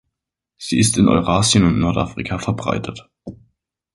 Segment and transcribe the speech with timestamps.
[0.57, 3.07] Sie ist in Eurasien und Nordafrika verbreitet.